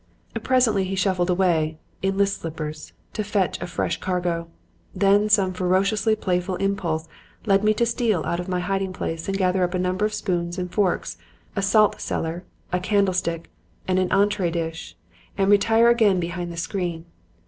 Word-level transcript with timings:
"Presently 0.41 0.83
he 0.85 0.95
shuffled 0.95 1.29
away 1.29 1.77
(in 2.01 2.17
list 2.17 2.41
slippers) 2.41 2.93
to 3.13 3.23
fetch 3.23 3.61
a 3.61 3.67
fresh 3.67 3.99
cargo. 3.99 4.47
Then 4.95 5.29
some 5.29 5.53
ferociously 5.53 6.15
playful 6.15 6.55
impulse 6.55 7.07
led 7.45 7.63
me 7.63 7.75
to 7.75 7.85
steal 7.85 8.23
out 8.25 8.39
of 8.39 8.49
my 8.49 8.61
hiding 8.61 8.93
place 8.93 9.27
and 9.27 9.37
gather 9.37 9.63
up 9.63 9.75
a 9.75 9.77
number 9.77 10.03
of 10.03 10.13
spoons 10.15 10.57
and 10.57 10.73
forks, 10.73 11.19
a 11.55 11.61
salt 11.61 12.01
cellar, 12.01 12.43
a 12.73 12.79
candlestick 12.79 13.51
and 13.87 13.99
an 13.99 14.11
entree 14.11 14.49
dish 14.49 14.97
and 15.37 15.51
retire 15.51 15.89
again 15.89 16.19
behind 16.19 16.51
the 16.51 16.57
screen. 16.57 17.05